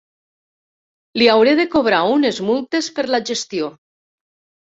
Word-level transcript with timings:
Li 1.21 1.27
hauré 1.33 1.53
de 1.59 1.65
cobrar 1.75 1.99
unes 2.15 2.41
multes 2.49 2.89
per 2.97 3.07
la 3.17 3.21
gestió. 3.33 3.71